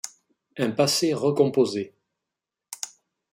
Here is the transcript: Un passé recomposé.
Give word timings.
Un 0.65 0.71
passé 0.71 1.11
recomposé. 1.13 1.85